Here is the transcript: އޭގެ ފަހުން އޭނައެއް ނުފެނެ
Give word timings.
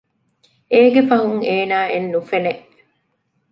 އޭގެ 0.71 1.01
ފަހުން 1.09 1.41
އޭނައެއް 1.49 2.09
ނުފެނެ 2.13 2.53